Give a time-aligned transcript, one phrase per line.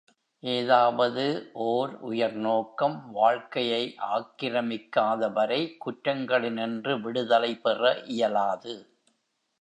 [0.43, 1.23] ஏதாவது
[1.65, 3.95] ஒர் உயர் நோக்கம் வாழ்க்கையை
[4.11, 8.75] ஆக்கிரமிக்காதவரை குற்றங்களினின்று விடுதலை பெற இயலாது.